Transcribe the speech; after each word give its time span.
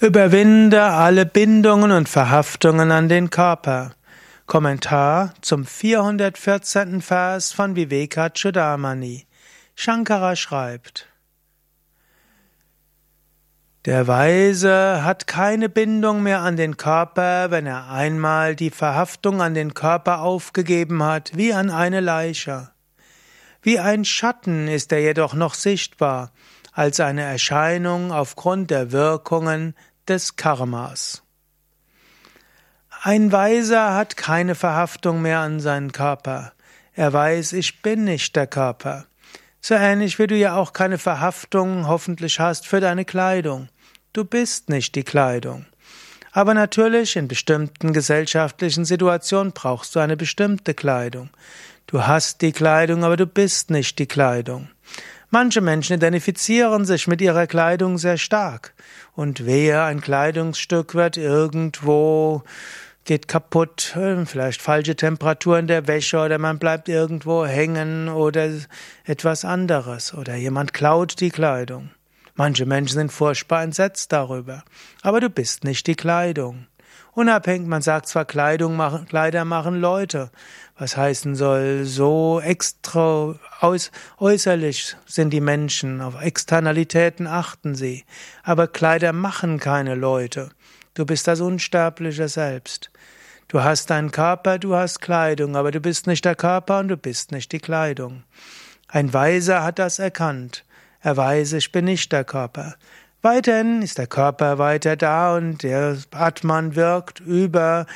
Überwinde 0.00 0.84
alle 0.84 1.26
Bindungen 1.26 1.90
und 1.90 2.08
Verhaftungen 2.08 2.92
an 2.92 3.08
den 3.08 3.30
Körper. 3.30 3.94
Kommentar 4.46 5.34
zum 5.40 5.66
414. 5.66 7.02
Vers 7.02 7.50
von 7.50 7.74
Vivekachudamani. 7.74 9.26
Shankara 9.74 10.36
schreibt, 10.36 11.08
der 13.86 14.06
Weise 14.06 15.02
hat 15.02 15.26
keine 15.26 15.68
Bindung 15.68 16.22
mehr 16.22 16.42
an 16.42 16.56
den 16.56 16.76
Körper, 16.76 17.50
wenn 17.50 17.66
er 17.66 17.90
einmal 17.90 18.54
die 18.54 18.70
Verhaftung 18.70 19.42
an 19.42 19.54
den 19.54 19.74
Körper 19.74 20.20
aufgegeben 20.20 21.02
hat, 21.02 21.32
wie 21.34 21.52
an 21.52 21.70
eine 21.70 21.98
Leiche. 21.98 22.70
Wie 23.62 23.80
ein 23.80 24.04
Schatten 24.04 24.68
ist 24.68 24.92
er 24.92 25.00
jedoch 25.00 25.34
noch 25.34 25.54
sichtbar, 25.54 26.30
als 26.78 27.00
eine 27.00 27.22
Erscheinung 27.22 28.12
aufgrund 28.12 28.70
der 28.70 28.92
Wirkungen 28.92 29.74
des 30.06 30.36
Karmas. 30.36 31.24
Ein 33.02 33.32
Weiser 33.32 33.96
hat 33.96 34.16
keine 34.16 34.54
Verhaftung 34.54 35.20
mehr 35.20 35.40
an 35.40 35.58
seinen 35.58 35.90
Körper. 35.90 36.52
Er 36.94 37.12
weiß, 37.12 37.54
ich 37.54 37.82
bin 37.82 38.04
nicht 38.04 38.36
der 38.36 38.46
Körper. 38.46 39.06
So 39.60 39.74
ähnlich 39.74 40.20
wie 40.20 40.28
du 40.28 40.36
ja 40.36 40.54
auch 40.54 40.72
keine 40.72 40.98
Verhaftung 40.98 41.88
hoffentlich 41.88 42.38
hast 42.38 42.64
für 42.64 42.78
deine 42.78 43.04
Kleidung. 43.04 43.68
Du 44.12 44.24
bist 44.24 44.68
nicht 44.68 44.94
die 44.94 45.02
Kleidung. 45.02 45.66
Aber 46.30 46.54
natürlich, 46.54 47.16
in 47.16 47.26
bestimmten 47.26 47.92
gesellschaftlichen 47.92 48.84
Situationen 48.84 49.50
brauchst 49.52 49.96
du 49.96 49.98
eine 49.98 50.16
bestimmte 50.16 50.74
Kleidung. 50.74 51.30
Du 51.88 52.06
hast 52.06 52.40
die 52.40 52.52
Kleidung, 52.52 53.02
aber 53.02 53.16
du 53.16 53.26
bist 53.26 53.70
nicht 53.70 53.98
die 53.98 54.06
Kleidung. 54.06 54.68
Manche 55.30 55.60
Menschen 55.60 55.96
identifizieren 55.96 56.86
sich 56.86 57.06
mit 57.06 57.20
ihrer 57.20 57.46
Kleidung 57.46 57.98
sehr 57.98 58.16
stark. 58.16 58.74
Und 59.14 59.44
wehe, 59.44 59.82
ein 59.82 60.00
Kleidungsstück 60.00 60.94
wird 60.94 61.16
irgendwo 61.16 62.42
geht 63.04 63.26
kaputt, 63.26 63.96
äh, 63.96 64.26
vielleicht 64.26 64.60
falsche 64.60 64.94
Temperatur 64.94 65.58
in 65.58 65.66
der 65.66 65.86
Wäsche 65.86 66.18
oder 66.18 66.36
man 66.38 66.58
bleibt 66.58 66.90
irgendwo 66.90 67.46
hängen 67.46 68.10
oder 68.10 68.50
etwas 69.04 69.46
anderes 69.46 70.12
oder 70.12 70.34
jemand 70.36 70.74
klaut 70.74 71.18
die 71.20 71.30
Kleidung. 71.30 71.90
Manche 72.34 72.66
Menschen 72.66 72.98
sind 72.98 73.10
furchtbar 73.10 73.62
entsetzt 73.62 74.12
darüber. 74.12 74.62
Aber 75.02 75.20
du 75.20 75.30
bist 75.30 75.64
nicht 75.64 75.86
die 75.86 75.96
Kleidung. 75.96 76.66
Unabhängig, 77.12 77.66
man 77.66 77.82
sagt 77.82 78.06
zwar 78.08 78.24
Kleidung 78.24 78.76
machen, 78.76 79.06
Kleider 79.06 79.44
machen 79.44 79.80
Leute. 79.80 80.30
Was 80.76 80.96
heißen 80.96 81.34
soll, 81.34 81.84
so 81.84 82.40
extra 82.40 83.34
äuß, 83.60 83.90
äußerlich 84.18 84.96
sind 85.06 85.30
die 85.30 85.40
Menschen, 85.40 86.00
auf 86.00 86.20
Externalitäten 86.22 87.26
achten 87.26 87.74
sie. 87.74 88.04
Aber 88.42 88.68
Kleider 88.68 89.12
machen 89.12 89.58
keine 89.58 89.94
Leute. 89.94 90.50
Du 90.94 91.04
bist 91.04 91.26
das 91.26 91.40
unsterbliche 91.40 92.28
Selbst. 92.28 92.90
Du 93.48 93.62
hast 93.62 93.90
deinen 93.90 94.10
Körper, 94.10 94.58
du 94.58 94.74
hast 94.74 95.00
Kleidung, 95.00 95.56
aber 95.56 95.70
du 95.70 95.80
bist 95.80 96.06
nicht 96.06 96.24
der 96.24 96.34
Körper 96.34 96.80
und 96.80 96.88
du 96.88 96.96
bist 96.96 97.32
nicht 97.32 97.50
die 97.52 97.60
Kleidung. 97.60 98.24
Ein 98.88 99.12
Weiser 99.12 99.62
hat 99.62 99.78
das 99.78 99.98
erkannt. 99.98 100.64
Er 101.00 101.16
weiß, 101.16 101.54
ich 101.54 101.72
bin 101.72 101.86
nicht 101.86 102.12
der 102.12 102.24
Körper. 102.24 102.76
Weiterhin 103.20 103.82
ist 103.82 103.98
der 103.98 104.06
Körper 104.06 104.58
weiter 104.58 104.94
da 104.94 105.36
und 105.36 105.64
der 105.64 105.98
Atman 106.12 106.76
wirkt 106.76 107.18
über 107.18 107.86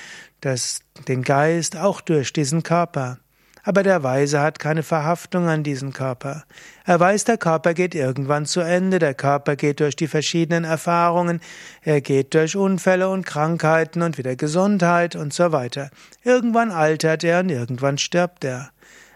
das, 0.41 0.81
den 1.07 1.23
Geist 1.23 1.77
auch 1.77 2.01
durch 2.01 2.33
diesen 2.33 2.65
Körper. 2.65 3.19
Aber 3.63 3.85
der 3.85 4.03
Weise 4.03 4.41
hat 4.41 4.59
keine 4.59 4.83
Verhaftung 4.83 5.49
an 5.49 5.63
diesen 5.63 5.93
Körper. 5.93 6.43
Er 6.85 6.99
weiß, 6.99 7.23
der 7.23 7.39
Körper 7.39 7.75
geht 7.75 7.95
irgendwann 7.95 8.45
zu 8.47 8.61
Ende, 8.61 8.99
der 8.99 9.15
Körper 9.15 9.55
geht 9.55 9.79
durch 9.79 9.95
die 9.95 10.09
verschiedenen 10.09 10.65
Erfahrungen, 10.65 11.41
er 11.83 12.01
geht 12.01 12.35
durch 12.35 12.57
Unfälle 12.57 13.09
und 13.09 13.25
Krankheiten 13.25 14.03
und 14.03 14.19
wieder 14.19 14.35
Gesundheit 14.35 15.15
und 15.15 15.33
so 15.33 15.53
weiter. 15.53 15.91
Irgendwann 16.25 16.73
altert 16.73 17.23
er 17.23 17.39
und 17.39 17.51
irgendwann 17.51 17.99
stirbt 17.99 18.43
er. 18.43 18.71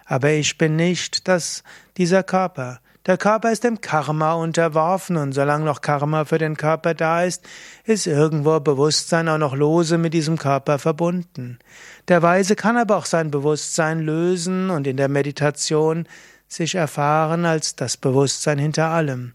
Aber 0.04 0.30
ich 0.30 0.56
bin 0.56 0.76
nicht 0.76 1.26
das, 1.26 1.64
dieser 1.96 2.22
Körper. 2.22 2.78
Der 3.06 3.16
Körper 3.16 3.52
ist 3.52 3.62
dem 3.62 3.80
Karma 3.80 4.32
unterworfen 4.32 5.16
und 5.16 5.32
solange 5.32 5.64
noch 5.64 5.80
Karma 5.80 6.24
für 6.24 6.38
den 6.38 6.56
Körper 6.56 6.92
da 6.92 7.22
ist, 7.22 7.44
ist 7.84 8.08
irgendwo 8.08 8.58
Bewusstsein 8.58 9.28
auch 9.28 9.38
noch 9.38 9.54
lose 9.54 9.96
mit 9.96 10.12
diesem 10.12 10.38
Körper 10.38 10.80
verbunden. 10.80 11.60
Der 12.08 12.22
Weise 12.22 12.56
kann 12.56 12.76
aber 12.76 12.96
auch 12.96 13.06
sein 13.06 13.30
Bewusstsein 13.30 14.00
lösen 14.00 14.70
und 14.70 14.88
in 14.88 14.96
der 14.96 15.08
Meditation 15.08 16.08
sich 16.48 16.74
erfahren 16.74 17.44
als 17.44 17.76
das 17.76 17.96
Bewusstsein 17.96 18.58
hinter 18.58 18.88
allem. 18.88 19.34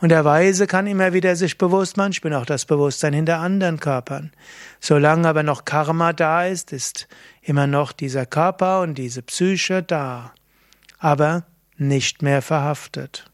Und 0.00 0.08
der 0.08 0.24
Weise 0.24 0.66
kann 0.66 0.88
immer 0.88 1.12
wieder 1.12 1.36
sich 1.36 1.58
bewusst 1.58 1.96
machen, 1.96 2.10
ich 2.10 2.22
bin 2.22 2.34
auch 2.34 2.46
das 2.46 2.64
Bewusstsein 2.64 3.12
hinter 3.12 3.38
anderen 3.38 3.78
Körpern. 3.78 4.32
Solange 4.80 5.28
aber 5.28 5.44
noch 5.44 5.64
Karma 5.64 6.12
da 6.12 6.46
ist, 6.46 6.72
ist 6.72 7.06
immer 7.40 7.68
noch 7.68 7.92
dieser 7.92 8.26
Körper 8.26 8.80
und 8.80 8.96
diese 8.96 9.22
Psyche 9.22 9.84
da. 9.84 10.32
Aber 10.98 11.44
nicht 11.88 12.22
mehr 12.22 12.42
verhaftet. 12.42 13.31